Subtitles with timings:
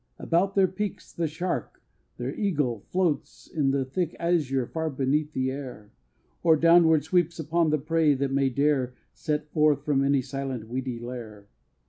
[0.17, 1.79] About their peaks the shark,
[2.17, 5.91] their eagle, floats, In the thick azure far beneath the air,
[6.41, 11.45] Or downward sweeps upon what prey may dare Set forth from any silent weedy lair.